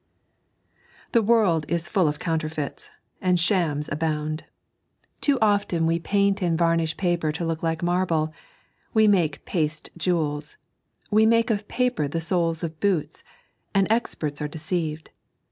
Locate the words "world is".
1.21-1.87